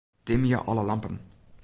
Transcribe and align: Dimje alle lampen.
Dimje 0.27 0.57
alle 0.71 0.83
lampen. 0.89 1.19